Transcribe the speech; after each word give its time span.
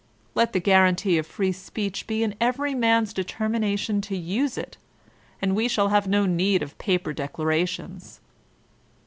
Let 0.33 0.53
the 0.53 0.59
guarantee 0.59 1.19
of 1.19 1.27
free 1.27 1.51
speech 1.51 2.07
be 2.07 2.23
in 2.23 2.33
every 2.41 2.73
man's 2.73 3.13
determination 3.13 4.01
to 4.01 4.17
use 4.17 4.57
it, 4.57 4.75
and 5.39 5.55
we 5.55 5.67
shall 5.67 5.89
have 5.89 6.07
no 6.07 6.25
need 6.25 6.63
of 6.63 6.75
paper 6.79 7.13
declarations. 7.13 8.19